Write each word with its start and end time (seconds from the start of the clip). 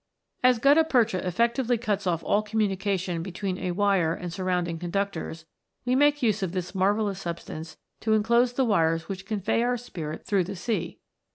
As 0.41 0.57
gutta 0.57 0.83
percha 0.83 1.27
effectually 1.27 1.77
cuts 1.77 2.07
off 2.07 2.23
all 2.23 2.43
communi 2.43 2.79
cation 2.79 3.21
between 3.21 3.59
a 3.59 3.69
wire 3.69 4.15
and 4.15 4.33
surrounding 4.33 4.79
conductors, 4.79 5.45
we 5.85 5.93
make 5.95 6.23
use 6.23 6.41
of 6.41 6.53
this 6.53 6.73
marvellous 6.73 7.19
substance 7.21 7.77
to 7.99 8.13
enclose 8.13 8.53
the 8.53 8.65
wires 8.65 9.07
which 9.07 9.27
convey 9.27 9.61
our 9.61 9.77
Spirit 9.77 10.25
through 10.25 10.45
the 10.45 10.55
sea. 10.55 10.97